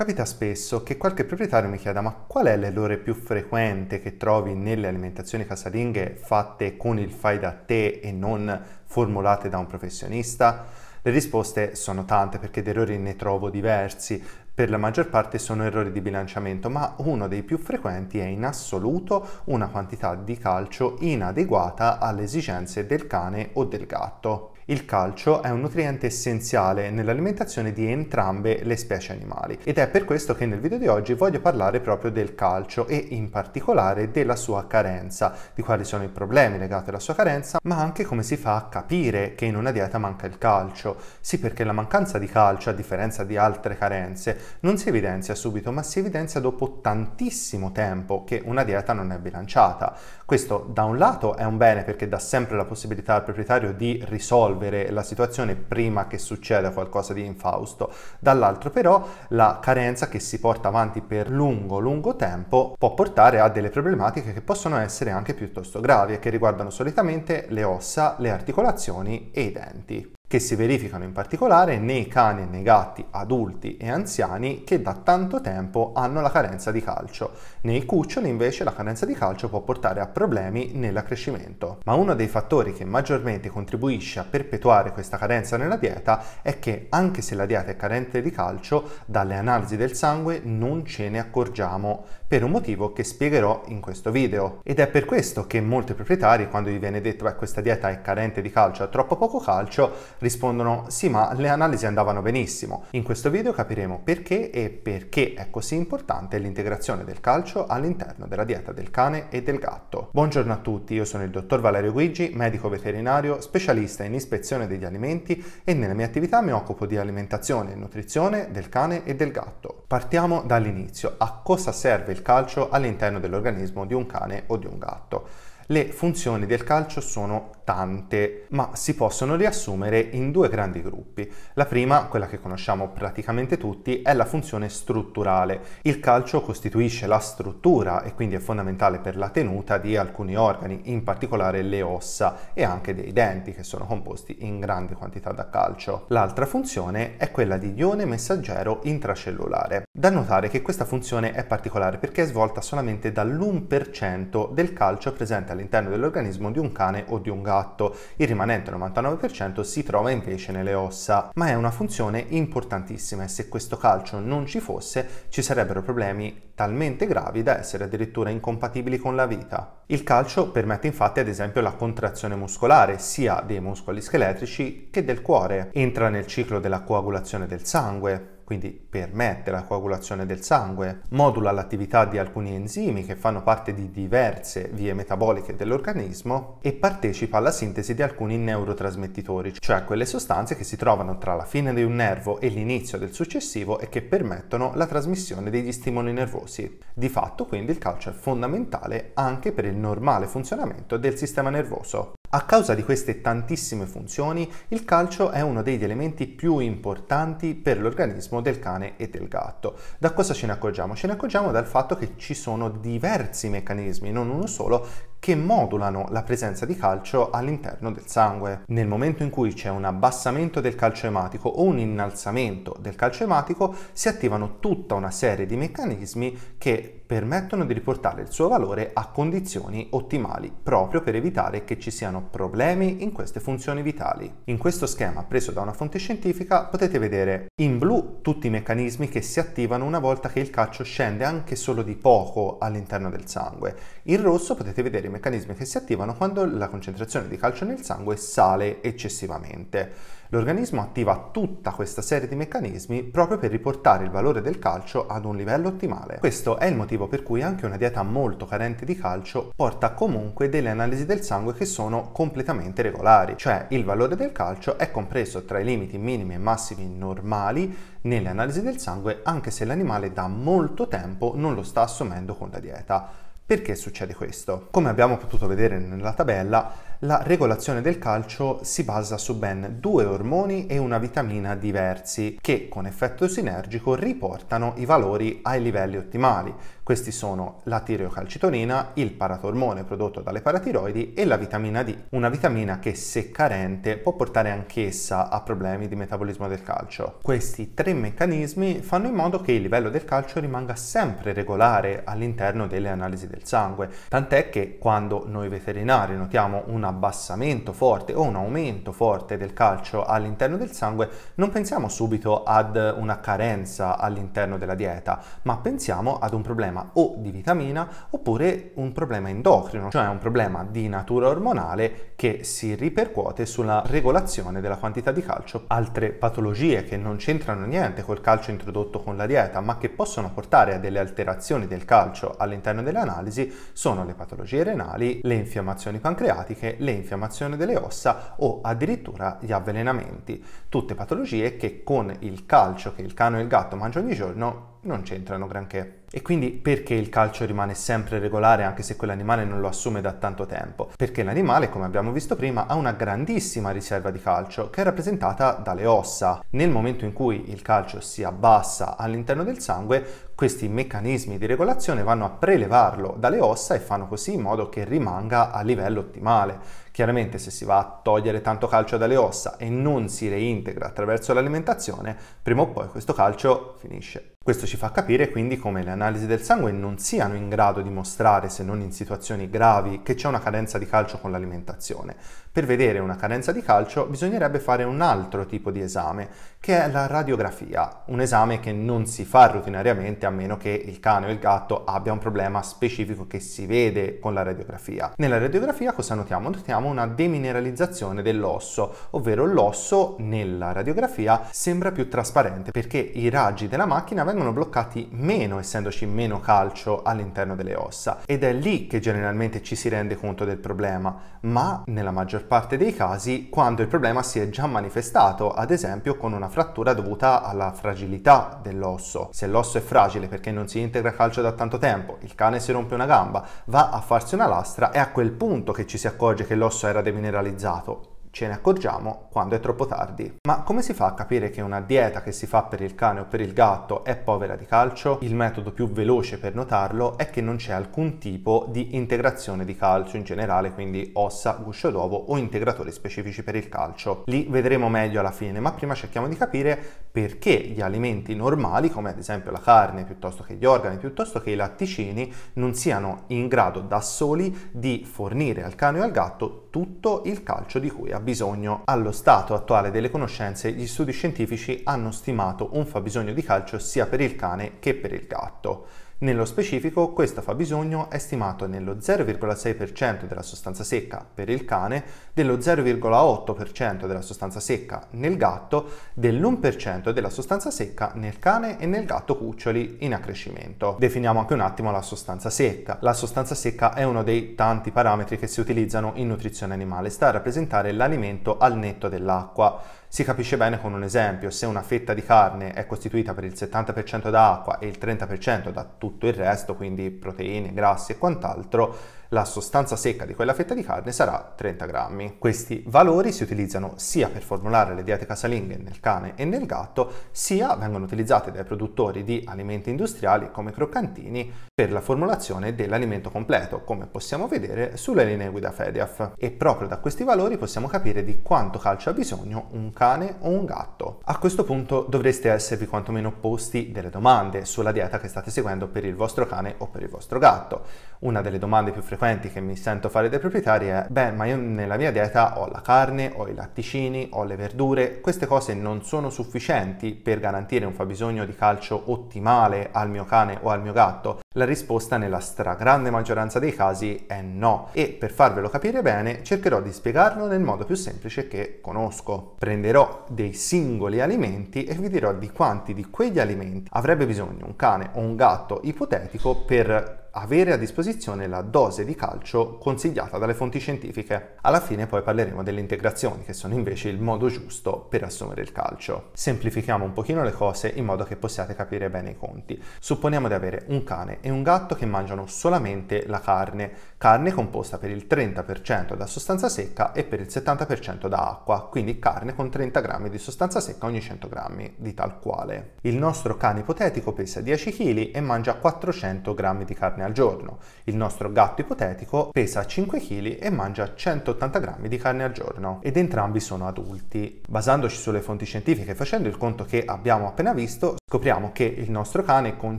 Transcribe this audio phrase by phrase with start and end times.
[0.00, 4.54] Capita spesso che qualche proprietario mi chieda ma qual è l'errore più frequente che trovi
[4.54, 10.64] nelle alimentazioni casalinghe fatte con il fai da te e non formulate da un professionista?
[11.02, 14.24] Le risposte sono tante perché di errori ne trovo diversi,
[14.54, 18.46] per la maggior parte sono errori di bilanciamento, ma uno dei più frequenti è in
[18.46, 24.49] assoluto una quantità di calcio inadeguata alle esigenze del cane o del gatto.
[24.70, 30.04] Il calcio è un nutriente essenziale nell'alimentazione di entrambe le specie animali ed è per
[30.04, 34.36] questo che nel video di oggi voglio parlare proprio del calcio e in particolare della
[34.36, 38.36] sua carenza, di quali sono i problemi legati alla sua carenza, ma anche come si
[38.36, 40.98] fa a capire che in una dieta manca il calcio.
[41.18, 45.72] Sì, perché la mancanza di calcio, a differenza di altre carenze, non si evidenzia subito,
[45.72, 49.96] ma si evidenzia dopo tantissimo tempo che una dieta non è bilanciata.
[50.24, 54.00] Questo da un lato è un bene perché dà sempre la possibilità al proprietario di
[54.06, 57.92] risolvere risolvere la situazione prima che succeda qualcosa di infausto.
[58.18, 63.48] Dall'altro però la carenza che si porta avanti per lungo lungo tempo può portare a
[63.48, 68.30] delle problematiche che possono essere anche piuttosto gravi e che riguardano solitamente le ossa, le
[68.30, 73.76] articolazioni e i denti che si verificano in particolare nei cani e nei gatti adulti
[73.76, 77.32] e anziani che da tanto tempo hanno la carenza di calcio.
[77.62, 81.80] Nei cuccioli invece la carenza di calcio può portare a problemi nell'accrescimento.
[81.84, 86.86] Ma uno dei fattori che maggiormente contribuisce a perpetuare questa carenza nella dieta è che
[86.90, 91.18] anche se la dieta è carente di calcio, dalle analisi del sangue non ce ne
[91.18, 94.60] accorgiamo per un motivo che spiegherò in questo video.
[94.62, 98.02] Ed è per questo che molti proprietari quando gli viene detto che questa dieta è
[98.02, 102.84] carente di calcio, ha troppo poco calcio, rispondono sì ma le analisi andavano benissimo.
[102.90, 108.44] In questo video capiremo perché e perché è così importante l'integrazione del calcio all'interno della
[108.44, 110.10] dieta del cane e del gatto.
[110.12, 114.84] Buongiorno a tutti, io sono il dottor Valerio Guigi, medico veterinario, specialista in ispezione degli
[114.84, 119.32] alimenti e nella mia attività mi occupo di alimentazione e nutrizione del cane e del
[119.32, 119.82] gatto.
[119.88, 124.78] Partiamo dall'inizio, a cosa serve il calcio all'interno dell'organismo di un cane o di un
[124.78, 125.28] gatto?
[125.70, 131.32] Le funzioni del calcio sono tante, ma si possono riassumere in due grandi gruppi.
[131.52, 135.60] La prima, quella che conosciamo praticamente tutti, è la funzione strutturale.
[135.82, 140.80] Il calcio costituisce la struttura e quindi è fondamentale per la tenuta di alcuni organi,
[140.86, 145.48] in particolare le ossa e anche dei denti che sono composti in grandi quantità da
[145.48, 146.06] calcio.
[146.08, 149.84] L'altra funzione è quella di ione messaggero intracellulare.
[149.92, 155.58] Da notare che questa funzione è particolare perché è svolta solamente dall'1% del calcio presente
[155.68, 157.96] dell'organismo di un cane o di un gatto.
[158.16, 163.48] Il rimanente 99% si trova invece nelle ossa, ma è una funzione importantissima e se
[163.48, 169.16] questo calcio non ci fosse ci sarebbero problemi talmente gravi da essere addirittura incompatibili con
[169.16, 169.82] la vita.
[169.86, 175.22] Il calcio permette infatti ad esempio la contrazione muscolare sia dei muscoli scheletrici che del
[175.22, 181.52] cuore, entra nel ciclo della coagulazione del sangue, quindi permette la coagulazione del sangue, modula
[181.52, 187.52] l'attività di alcuni enzimi che fanno parte di diverse vie metaboliche dell'organismo e partecipa alla
[187.52, 191.94] sintesi di alcuni neurotrasmettitori, cioè quelle sostanze che si trovano tra la fine di un
[191.94, 196.76] nervo e l'inizio del successivo e che permettono la trasmissione degli stimoli nervosi.
[196.92, 202.14] Di fatto quindi il calcio è fondamentale anche per il normale funzionamento del sistema nervoso.
[202.32, 207.80] A causa di queste tantissime funzioni, il calcio è uno degli elementi più importanti per
[207.80, 209.76] l'organismo del cane e del gatto.
[209.98, 210.94] Da cosa ce ne accorgiamo?
[210.94, 214.86] Ce ne accorgiamo dal fatto che ci sono diversi meccanismi, non uno solo,
[215.20, 218.62] che modulano la presenza di calcio all'interno del sangue.
[218.68, 223.24] Nel momento in cui c'è un abbassamento del calcio ematico o un innalzamento del calcio
[223.24, 228.92] ematico, si attivano tutta una serie di meccanismi che permettono di riportare il suo valore
[228.94, 234.32] a condizioni ottimali, proprio per evitare che ci siano problemi in queste funzioni vitali.
[234.44, 239.08] In questo schema preso da una fonte scientifica potete vedere in blu tutti i meccanismi
[239.08, 243.26] che si attivano una volta che il calcio scende anche solo di poco all'interno del
[243.26, 243.76] sangue.
[244.04, 247.82] In rosso potete vedere i meccanismi che si attivano quando la concentrazione di calcio nel
[247.82, 250.18] sangue sale eccessivamente.
[250.32, 255.24] L'organismo attiva tutta questa serie di meccanismi proprio per riportare il valore del calcio ad
[255.24, 256.18] un livello ottimale.
[256.20, 260.48] Questo è il motivo per cui anche una dieta molto carente di calcio porta comunque
[260.48, 265.44] delle analisi del sangue che sono completamente regolari, cioè il valore del calcio è compreso
[265.44, 270.28] tra i limiti minimi e massimi normali nelle analisi del sangue anche se l'animale da
[270.28, 273.29] molto tempo non lo sta assumendo con la dieta.
[273.50, 274.68] Perché succede questo?
[274.70, 280.04] Come abbiamo potuto vedere nella tabella, la regolazione del calcio si basa su ben due
[280.04, 286.54] ormoni e una vitamina diversi che con effetto sinergico riportano i valori ai livelli ottimali.
[286.90, 292.80] Questi sono la tireocalcitonina, il paratormone prodotto dalle paratiroidi e la vitamina D, una vitamina
[292.80, 297.20] che se carente può portare anch'essa a problemi di metabolismo del calcio.
[297.22, 302.66] Questi tre meccanismi fanno in modo che il livello del calcio rimanga sempre regolare all'interno
[302.66, 308.34] delle analisi del sangue, tant'è che quando noi veterinari notiamo un abbassamento forte o un
[308.34, 314.74] aumento forte del calcio all'interno del sangue, non pensiamo subito ad una carenza all'interno della
[314.74, 320.18] dieta, ma pensiamo ad un problema o di vitamina oppure un problema endocrino, cioè un
[320.18, 325.64] problema di natura ormonale che si ripercuote sulla regolazione della quantità di calcio.
[325.68, 330.30] Altre patologie che non c'entrano niente col calcio introdotto con la dieta, ma che possono
[330.32, 335.98] portare a delle alterazioni del calcio all'interno delle analisi sono le patologie renali, le infiammazioni
[335.98, 340.44] pancreatiche, le infiammazioni delle ossa o addirittura gli avvelenamenti.
[340.68, 344.69] Tutte patologie che con il calcio che il cane e il gatto mangiano ogni giorno
[344.82, 346.02] non c'entrano granché.
[346.12, 350.12] E quindi perché il calcio rimane sempre regolare anche se quell'animale non lo assume da
[350.12, 350.90] tanto tempo?
[350.96, 355.52] Perché l'animale, come abbiamo visto prima, ha una grandissima riserva di calcio che è rappresentata
[355.52, 356.42] dalle ossa.
[356.50, 362.02] Nel momento in cui il calcio si abbassa all'interno del sangue, questi meccanismi di regolazione
[362.02, 366.58] vanno a prelevarlo dalle ossa e fanno così in modo che rimanga a livello ottimale.
[366.92, 371.34] Chiaramente se si va a togliere tanto calcio dalle ossa e non si reintegra attraverso
[371.34, 374.36] l'alimentazione, prima o poi questo calcio finisce.
[374.42, 377.90] Questo ci fa capire quindi come le analisi del sangue non siano in grado di
[377.90, 382.16] mostrare, se non in situazioni gravi, che c'è una carenza di calcio con l'alimentazione.
[382.52, 386.90] Per vedere una carenza di calcio bisognerebbe fare un altro tipo di esame, che è
[386.90, 391.30] la radiografia, un esame che non si fa rutinariamente a meno che il cane o
[391.30, 395.12] il gatto abbia un problema specifico che si vede con la radiografia.
[395.18, 396.50] Nella radiografia cosa notiamo?
[396.50, 403.86] Notiamo una demineralizzazione dell'osso, ovvero l'osso nella radiografia sembra più trasparente perché i raggi della
[403.86, 409.62] macchina vengono bloccati meno essendoci meno calcio all'interno delle ossa ed è lì che generalmente
[409.62, 413.88] ci si rende conto del problema, ma nella maggior maggior parte dei casi quando il
[413.88, 419.28] problema si è già manifestato, ad esempio con una frattura dovuta alla fragilità dell'osso.
[419.32, 422.72] Se l'osso è fragile perché non si integra calcio da tanto tempo, il cane si
[422.72, 426.06] rompe una gamba, va a farsi una lastra, è a quel punto che ci si
[426.06, 430.38] accorge che l'osso era demineralizzato ce ne accorgiamo quando è troppo tardi.
[430.46, 433.20] Ma come si fa a capire che una dieta che si fa per il cane
[433.20, 435.18] o per il gatto è povera di calcio?
[435.22, 439.76] Il metodo più veloce per notarlo è che non c'è alcun tipo di integrazione di
[439.76, 444.22] calcio in generale, quindi ossa, guscio d'uovo o integratori specifici per il calcio.
[444.26, 446.78] Li vedremo meglio alla fine, ma prima cerchiamo di capire
[447.10, 451.50] perché gli alimenti normali, come ad esempio la carne, piuttosto che gli organi, piuttosto che
[451.50, 456.68] i latticini, non siano in grado da soli di fornire al cane o al gatto
[456.70, 458.82] tutto il calcio di cui ha bisogno.
[458.84, 464.06] Allo stato attuale delle conoscenze, gli studi scientifici hanno stimato un fabbisogno di calcio sia
[464.06, 465.86] per il cane che per il gatto.
[466.22, 472.58] Nello specifico, questo fabbisogno è stimato nello 0,6% della sostanza secca per il cane, dello
[472.58, 479.38] 0,8% della sostanza secca nel gatto, dell'1% della sostanza secca nel cane e nel gatto
[479.38, 480.96] cuccioli in accrescimento.
[480.98, 482.98] Definiamo anche un attimo la sostanza secca.
[483.00, 487.28] La sostanza secca è uno dei tanti parametri che si utilizzano in nutrizione animale, sta
[487.28, 489.80] a rappresentare l'alimento al netto dell'acqua.
[490.12, 493.52] Si capisce bene con un esempio, se una fetta di carne è costituita per il
[493.52, 498.96] 70% da acqua e il 30% da tutto il resto, quindi proteine, grassi e quant'altro,
[499.32, 502.36] la sostanza secca di quella fetta di carne sarà 30 grammi.
[502.38, 507.12] Questi valori si utilizzano sia per formulare le diete casalinghe nel cane e nel gatto,
[507.30, 513.82] sia vengono utilizzati dai produttori di alimenti industriali come croccantini per la formulazione dell'alimento completo,
[513.84, 516.32] come possiamo vedere sulle linee guida FEDIAF.
[516.36, 520.48] E proprio da questi valori possiamo capire di quanto calcio ha bisogno un cane o
[520.48, 521.20] un gatto.
[521.24, 526.04] A questo punto dovreste esservi quantomeno posti delle domande sulla dieta che state seguendo per
[526.04, 528.08] il vostro cane o per il vostro gatto.
[528.20, 531.44] Una delle domande più frequenti frequenti che mi sento fare dai proprietari è beh ma
[531.44, 535.74] io nella mia dieta ho la carne, ho i latticini, ho le verdure, queste cose
[535.74, 540.80] non sono sufficienti per garantire un fabbisogno di calcio ottimale al mio cane o al
[540.80, 541.40] mio gatto?
[541.54, 546.80] La risposta nella stragrande maggioranza dei casi è no e per farvelo capire bene cercherò
[546.80, 549.56] di spiegarlo nel modo più semplice che conosco.
[549.58, 554.76] Prenderò dei singoli alimenti e vi dirò di quanti di quegli alimenti avrebbe bisogno un
[554.76, 560.54] cane o un gatto ipotetico per avere a disposizione la dose di calcio consigliata dalle
[560.54, 561.56] fonti scientifiche.
[561.60, 565.72] Alla fine poi parleremo delle integrazioni, che sono invece il modo giusto per assumere il
[565.72, 566.30] calcio.
[566.32, 569.80] Semplifichiamo un pochino le cose in modo che possiate capire bene i conti.
[570.00, 574.98] Supponiamo di avere un cane e un gatto che mangiano solamente la carne, carne composta
[574.98, 579.70] per il 30% da sostanza secca e per il 70% da acqua, quindi carne con
[579.70, 582.96] 30 grammi di sostanza secca ogni 100 grammi di tal quale.
[583.00, 587.78] Il nostro cane ipotetico pesa 10 kg e mangia 400 grammi di carne al giorno.
[588.04, 592.98] Il nostro gatto ipotetico pesa 5 kg e mangia 180 grammi di carne al giorno
[593.02, 594.60] ed entrambi sono adulti.
[594.68, 599.10] Basandoci sulle fonti scientifiche e facendo il conto che abbiamo appena visto, scopriamo che il
[599.10, 599.98] nostro cane con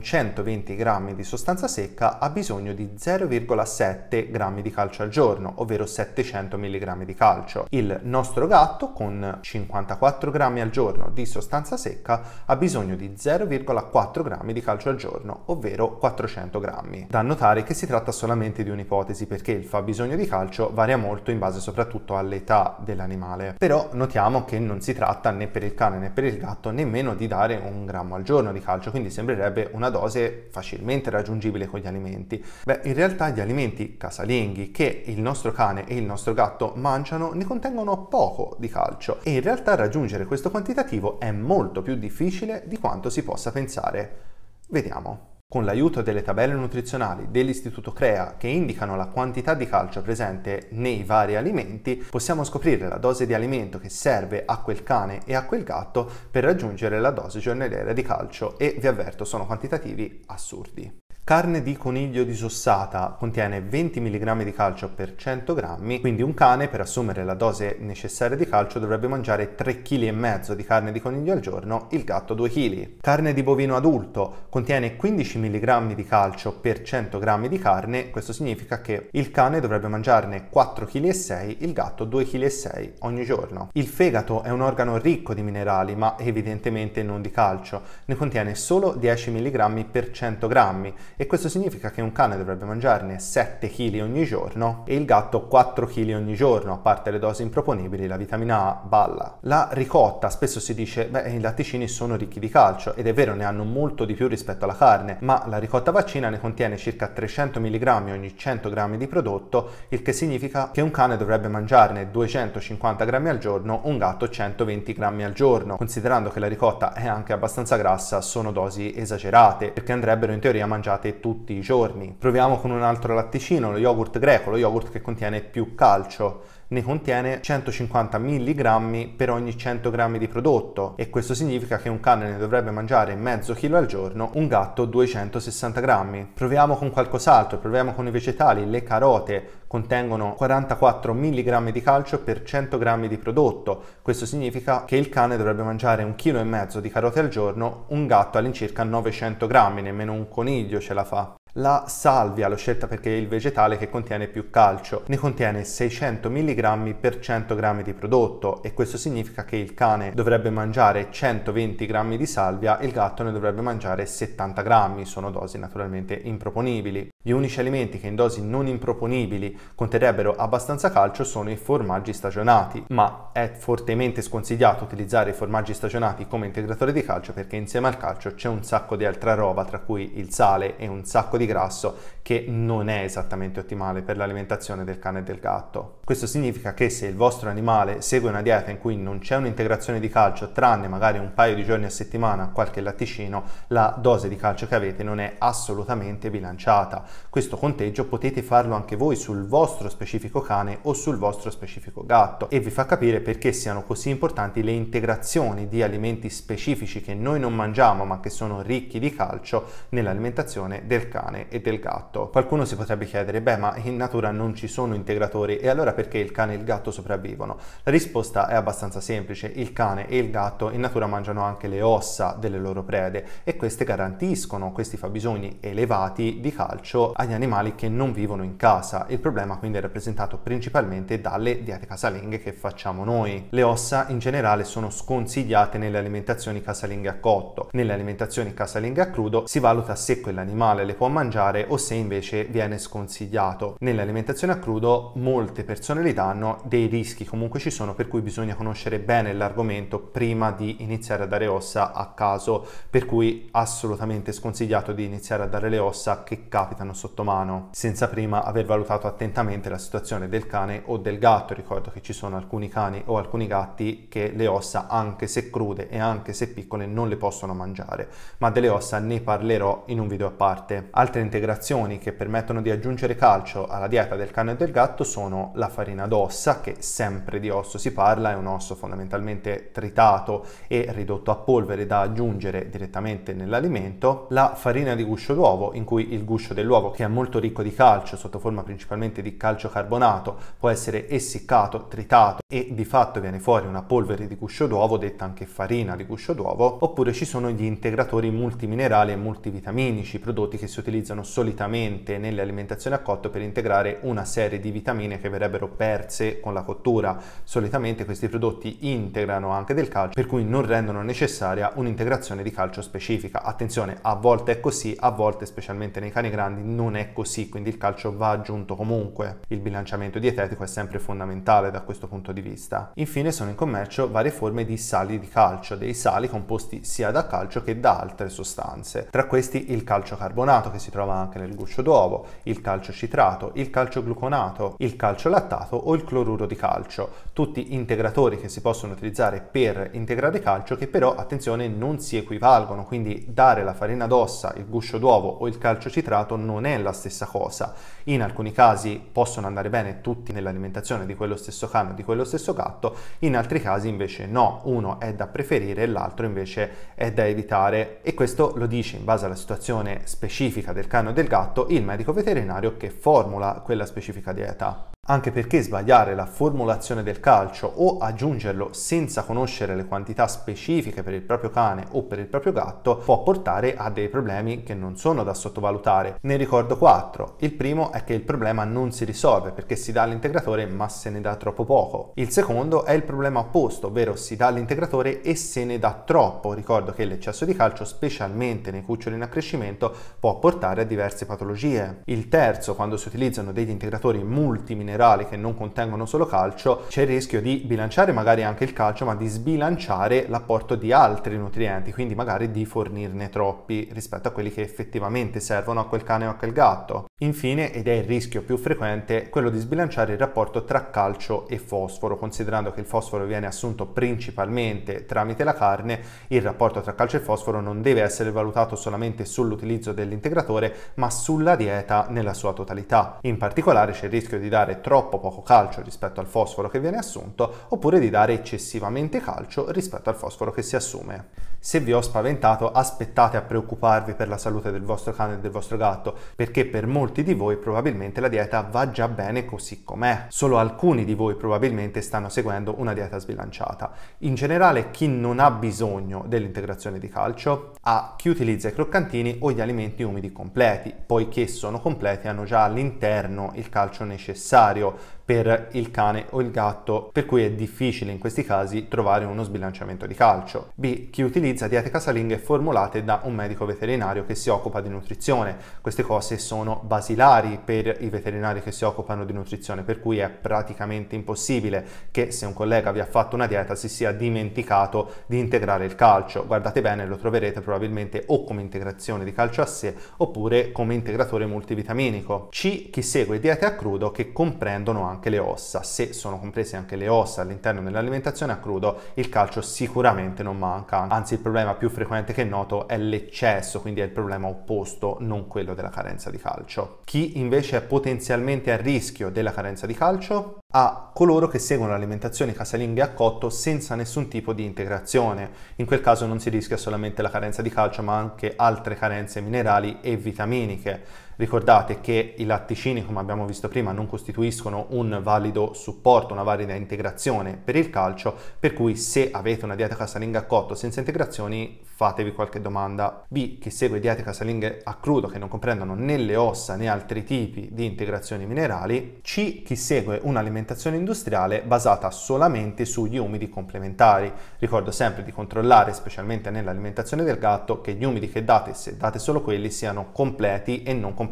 [0.00, 5.86] 120 grammi di sostanza secca ha bisogno di 0,7 grammi di calcio al giorno, ovvero
[5.86, 7.66] 700 mg di calcio.
[7.70, 14.22] Il nostro gatto con 54 grammi al giorno di sostanza secca ha bisogno di 0,4
[14.22, 17.06] grammi di calcio al giorno, ovvero 400 grammi.
[17.08, 21.30] Da notare che si tratta solamente di un'ipotesi perché il fabbisogno di calcio varia molto
[21.30, 23.54] in base soprattutto all'età dell'animale.
[23.58, 27.14] Però notiamo che non si tratta né per il cane né per il gatto nemmeno
[27.14, 31.80] di dare un grammo al giorno di calcio, quindi sembrerebbe una dose facilmente raggiungibile con
[31.80, 32.44] gli alimenti.
[32.64, 37.30] Beh, in realtà gli alimenti casalinghi che il nostro cane e il nostro gatto mangiano
[37.34, 42.64] ne contengono poco di calcio e in realtà raggiungere questo quantitativo è molto più difficile
[42.66, 44.30] di quanto si possa pensare.
[44.70, 45.30] Vediamo.
[45.48, 51.04] Con l'aiuto delle tabelle nutrizionali dell'Istituto CREA che indicano la quantità di calcio presente nei
[51.04, 55.44] vari alimenti, possiamo scoprire la dose di alimento che serve a quel cane e a
[55.44, 61.01] quel gatto per raggiungere la dose giornaliera di calcio e vi avverto sono quantitativi assurdi.
[61.24, 66.66] Carne di coniglio disossata contiene 20 mg di calcio per 100 g, quindi un cane
[66.66, 71.32] per assumere la dose necessaria di calcio dovrebbe mangiare 3,5 kg di carne di coniglio
[71.32, 72.88] al giorno, il gatto 2 kg.
[73.00, 78.32] Carne di bovino adulto contiene 15 mg di calcio per 100 g di carne, questo
[78.32, 83.68] significa che il cane dovrebbe mangiarne 4,6 kg, il gatto 2,6 kg ogni giorno.
[83.74, 88.56] Il fegato è un organo ricco di minerali, ma evidentemente non di calcio, ne contiene
[88.56, 93.68] solo 10 mg per 100 g e questo significa che un cane dovrebbe mangiarne 7
[93.68, 98.06] kg ogni giorno e il gatto 4 kg ogni giorno, a parte le dosi improponibili,
[98.06, 99.38] la vitamina A balla.
[99.40, 103.34] La ricotta, spesso si dice, beh, i latticini sono ricchi di calcio ed è vero,
[103.34, 107.08] ne hanno molto di più rispetto alla carne, ma la ricotta vaccina ne contiene circa
[107.08, 112.10] 300 mg ogni 100 g di prodotto, il che significa che un cane dovrebbe mangiarne
[112.10, 115.76] 250 g al giorno, un gatto 120 g al giorno.
[115.76, 120.66] Considerando che la ricotta è anche abbastanza grassa, sono dosi esagerate, perché andrebbero in teoria
[120.66, 122.14] mangiate mangiate tutti i giorni.
[122.16, 126.82] Proviamo con un altro latticino, lo yogurt greco, lo yogurt che contiene più calcio ne
[126.82, 132.30] contiene 150 mg per ogni 100 g di prodotto e questo significa che un cane
[132.30, 136.26] ne dovrebbe mangiare mezzo chilo al giorno, un gatto 260 g.
[136.32, 142.42] Proviamo con qualcos'altro, proviamo con i vegetali, le carote contengono 44 mg di calcio per
[142.42, 146.80] 100 g di prodotto, questo significa che il cane dovrebbe mangiare un chilo e mezzo
[146.80, 151.34] di carote al giorno, un gatto all'incirca 900 g, nemmeno un coniglio ce la fa.
[151.56, 156.30] La salvia l'ho scelta perché è il vegetale che contiene più calcio, ne contiene 600
[156.30, 161.84] mg per 100 g di prodotto e questo significa che il cane dovrebbe mangiare 120
[161.84, 167.10] g di salvia, il gatto ne dovrebbe mangiare 70 g, sono dosi naturalmente improponibili.
[167.22, 172.82] Gli unici alimenti che in dosi non improponibili conterrebbero abbastanza calcio sono i formaggi stagionati,
[172.88, 177.98] ma è fortemente sconsigliato utilizzare i formaggi stagionati come integratore di calcio perché insieme al
[177.98, 181.41] calcio c'è un sacco di altra roba, tra cui il sale e un sacco di
[181.46, 185.98] grasso che non è esattamente ottimale per l'alimentazione del cane e del gatto.
[186.04, 189.98] Questo significa che se il vostro animale segue una dieta in cui non c'è un'integrazione
[189.98, 194.36] di calcio tranne magari un paio di giorni a settimana qualche latticino, la dose di
[194.36, 197.04] calcio che avete non è assolutamente bilanciata.
[197.28, 202.48] Questo conteggio potete farlo anche voi sul vostro specifico cane o sul vostro specifico gatto
[202.50, 207.40] e vi fa capire perché siano così importanti le integrazioni di alimenti specifici che noi
[207.40, 212.28] non mangiamo ma che sono ricchi di calcio nell'alimentazione del cane e del gatto.
[212.28, 216.18] Qualcuno si potrebbe chiedere, beh ma in natura non ci sono integratori e allora perché
[216.18, 217.56] il cane e il gatto sopravvivono?
[217.82, 221.82] La risposta è abbastanza semplice, il cane e il gatto in natura mangiano anche le
[221.82, 227.88] ossa delle loro prede e queste garantiscono questi fabbisogni elevati di calcio agli animali che
[227.88, 229.06] non vivono in casa.
[229.08, 233.46] Il problema quindi è rappresentato principalmente dalle diete casalinghe che facciamo noi.
[233.50, 237.68] Le ossa in generale sono sconsigliate nelle alimentazioni casalinghe a cotto.
[237.72, 241.21] Nelle alimentazioni casalinghe a crudo si valuta se quell'animale le può mangiare
[241.68, 243.76] o se invece viene sconsigliato.
[243.78, 248.56] Nell'alimentazione a crudo molte persone li danno, dei rischi comunque ci sono per cui bisogna
[248.56, 254.92] conoscere bene l'argomento prima di iniziare a dare ossa a caso, per cui assolutamente sconsigliato
[254.92, 259.68] di iniziare a dare le ossa che capitano sotto mano, senza prima aver valutato attentamente
[259.68, 261.54] la situazione del cane o del gatto.
[261.54, 265.88] Ricordo che ci sono alcuni cani o alcuni gatti che le ossa, anche se crude
[265.88, 270.08] e anche se piccole, non le possono mangiare, ma delle ossa ne parlerò in un
[270.08, 270.88] video a parte.
[271.12, 275.52] Altre integrazioni che permettono di aggiungere calcio alla dieta del cane e del gatto sono
[275.56, 280.86] la farina d'ossa, che sempre di osso si parla, è un osso fondamentalmente tritato e
[280.88, 286.24] ridotto a polvere da aggiungere direttamente nell'alimento, la farina di guscio d'uovo, in cui il
[286.24, 290.70] guscio dell'uovo, che è molto ricco di calcio, sotto forma principalmente di calcio carbonato, può
[290.70, 295.44] essere essiccato, tritato e di fatto viene fuori una polvere di guscio d'uovo, detta anche
[295.44, 300.80] farina di guscio d'uovo, oppure ci sono gli integratori multiminerali e multivitaminici, prodotti che si
[300.80, 306.40] utilizzano solitamente nelle alimentazioni a cotto per integrare una serie di vitamine che verrebbero perse
[306.40, 307.18] con la cottura.
[307.42, 312.82] Solitamente questi prodotti integrano anche del calcio, per cui non rendono necessaria un'integrazione di calcio
[312.82, 313.42] specifica.
[313.42, 317.70] Attenzione, a volte è così, a volte, specialmente nei cani grandi, non è così, quindi
[317.70, 319.40] il calcio va aggiunto comunque.
[319.48, 322.92] Il bilanciamento dietetico è sempre fondamentale da questo punto di vista.
[322.94, 327.26] Infine sono in commercio varie forme di sali di calcio, dei sali composti sia da
[327.26, 329.08] calcio che da altre sostanze.
[329.10, 333.52] Tra questi il calcio carbonato che si trova anche nel guscio d'uovo, il calcio citrato,
[333.54, 338.60] il calcio gluconato, il calcio lattato o il cloruro di calcio, tutti integratori che si
[338.60, 344.06] possono utilizzare per integrare calcio che però attenzione non si equivalgono, quindi dare la farina
[344.06, 347.74] d'ossa, il guscio d'uovo o il calcio citrato non è la stessa cosa.
[348.04, 352.24] In alcuni casi possono andare bene tutti nell'alimentazione di quello stesso cane o di quello
[352.24, 357.10] stesso gatto, in altri casi invece no, uno è da preferire e l'altro invece è
[357.12, 358.00] da evitare.
[358.02, 361.84] E questo lo dice in base alla situazione specifica del cane o del gatto il
[361.84, 364.91] medico veterinario che formula quella specifica dieta.
[365.04, 371.12] Anche perché sbagliare la formulazione del calcio o aggiungerlo senza conoscere le quantità specifiche per
[371.12, 374.96] il proprio cane o per il proprio gatto può portare a dei problemi che non
[374.96, 376.18] sono da sottovalutare.
[376.20, 377.34] Ne ricordo quattro.
[377.40, 381.10] Il primo è che il problema non si risolve perché si dà all'integratore ma se
[381.10, 382.12] ne dà troppo poco.
[382.14, 386.52] Il secondo è il problema opposto, ovvero si dà all'integratore e se ne dà troppo.
[386.52, 392.02] Ricordo che l'eccesso di calcio, specialmente nei cuccioli in accrescimento, può portare a diverse patologie.
[392.04, 397.02] Il terzo, quando si utilizzano degli integratori multiminerali minerali che non contengono solo calcio, c'è
[397.02, 401.92] il rischio di bilanciare magari anche il calcio, ma di sbilanciare l'apporto di altri nutrienti,
[401.92, 406.30] quindi magari di fornirne troppi rispetto a quelli che effettivamente servono a quel cane o
[406.30, 407.06] a quel gatto.
[407.22, 411.56] Infine, ed è il rischio più frequente, quello di sbilanciare il rapporto tra calcio e
[411.58, 417.18] fosforo, considerando che il fosforo viene assunto principalmente tramite la carne, il rapporto tra calcio
[417.18, 423.18] e fosforo non deve essere valutato solamente sull'utilizzo dell'integratore, ma sulla dieta nella sua totalità.
[423.22, 426.98] In particolare c'è il rischio di dare troppo poco calcio rispetto al fosforo che viene
[426.98, 431.51] assunto oppure di dare eccessivamente calcio rispetto al fosforo che si assume.
[431.64, 435.52] Se vi ho spaventato, aspettate a preoccuparvi per la salute del vostro cane e del
[435.52, 440.26] vostro gatto, perché per molti di voi probabilmente la dieta va già bene così com'è.
[440.28, 443.92] Solo alcuni di voi probabilmente stanno seguendo una dieta sbilanciata.
[444.18, 449.52] In generale, chi non ha bisogno dell'integrazione di calcio ha chi utilizza i croccantini o
[449.52, 455.90] gli alimenti umidi completi, poiché sono completi hanno già all'interno il calcio necessario per il
[455.90, 460.12] cane o il gatto, per cui è difficile in questi casi trovare uno sbilanciamento di
[460.12, 460.72] calcio.
[460.74, 461.08] B.
[461.08, 465.56] Chi utilizza diete casalinghe formulate da un medico veterinario che si occupa di nutrizione.
[465.80, 470.28] Queste cose sono basilari per i veterinari che si occupano di nutrizione, per cui è
[470.28, 475.38] praticamente impossibile che se un collega vi ha fatto una dieta si sia dimenticato di
[475.38, 476.44] integrare il calcio.
[476.44, 481.46] Guardate bene, lo troverete probabilmente o come integrazione di calcio a sé oppure come integratore
[481.46, 482.48] multivitaminico.
[482.50, 482.90] C.
[482.90, 485.82] Chi segue diete a crudo che comprendono anche le ossa.
[485.82, 491.06] Se sono comprese anche le ossa all'interno dell'alimentazione a crudo, il calcio sicuramente non manca.
[491.08, 495.46] Anzi, il problema più frequente che noto è l'eccesso, quindi è il problema opposto, non
[495.46, 497.00] quello della carenza di calcio.
[497.04, 500.60] Chi invece è potenzialmente a rischio della carenza di calcio?
[500.74, 505.50] a coloro che seguono l'alimentazione casalinghe a cotto senza nessun tipo di integrazione.
[505.76, 509.40] In quel caso non si rischia solamente la carenza di calcio, ma anche altre carenze
[509.40, 511.30] minerali e vitaminiche.
[511.42, 516.74] Ricordate che i latticini, come abbiamo visto prima, non costituiscono un valido supporto, una valida
[516.74, 521.80] integrazione per il calcio, per cui se avete una dieta casalinga a cotto senza integrazioni,
[521.82, 523.24] fatevi qualche domanda.
[523.26, 523.58] B.
[523.58, 527.70] Chi segue diete casalinghe a crudo che non comprendono né le ossa né altri tipi
[527.72, 529.18] di integrazioni minerali.
[529.22, 529.62] C.
[529.64, 534.32] Chi segue un'alimentazione industriale basata solamente sugli umidi complementari.
[534.58, 539.18] Ricordo sempre di controllare, specialmente nell'alimentazione del gatto, che gli umidi che date, se date
[539.18, 541.30] solo quelli, siano completi e non complementari,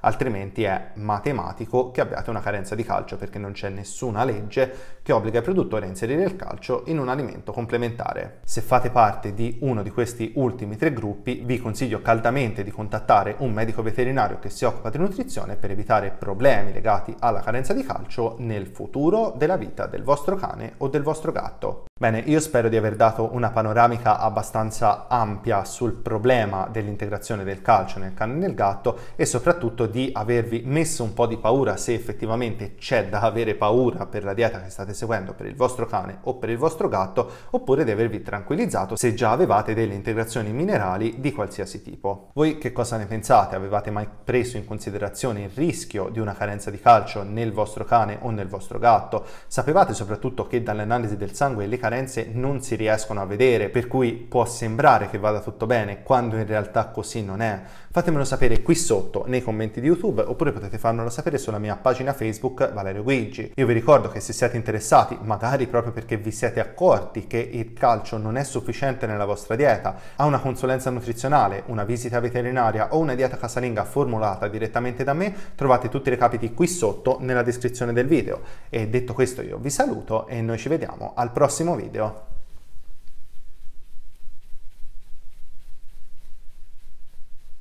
[0.00, 5.12] altrimenti è matematico che abbiate una carenza di calcio perché non c'è nessuna legge che
[5.12, 8.38] obbliga i produttori a inserire il calcio in un alimento complementare.
[8.44, 13.34] Se fate parte di uno di questi ultimi tre gruppi, vi consiglio caldamente di contattare
[13.38, 17.82] un medico veterinario che si occupa di nutrizione per evitare problemi legati alla carenza di
[17.82, 21.84] calcio nel futuro della vita del vostro cane o del vostro gatto.
[22.02, 28.00] Bene, io spero di aver dato una panoramica abbastanza ampia sul problema dell'integrazione del calcio
[28.00, 31.94] nel cane e nel gatto e soprattutto di avervi messo un po' di paura se
[31.94, 36.18] effettivamente c'è da avere paura per la dieta che state seguendo per il vostro cane
[36.22, 41.20] o per il vostro gatto oppure di avervi tranquillizzato se già avevate delle integrazioni minerali
[41.20, 42.30] di qualsiasi tipo.
[42.34, 43.56] Voi che cosa ne pensate?
[43.56, 48.18] Avevate mai preso in considerazione il rischio di una carenza di calcio nel vostro cane
[48.20, 49.24] o nel vostro gatto?
[49.46, 54.12] Sapevate soprattutto che dall'analisi del sangue le carenze non si riescono a vedere, per cui
[54.12, 57.60] può sembrare che vada tutto bene quando in realtà così non è.
[57.90, 62.14] Fatemelo sapere qui sotto nei commenti di YouTube oppure potete farmelo sapere sulla mia pagina
[62.14, 63.52] Facebook Valerio Guigi.
[63.54, 67.72] Io vi ricordo che se siete interessati, magari proprio perché vi siete accorti che il
[67.72, 72.98] calcio non è sufficiente nella vostra dieta, a una consulenza nutrizionale, una visita veterinaria o
[72.98, 77.92] una dieta casalinga formulata direttamente da me, trovate tutti i recapiti qui sotto nella descrizione
[77.92, 78.40] del video.
[78.68, 82.31] E detto questo io vi saluto e noi ci vediamo al prossimo video.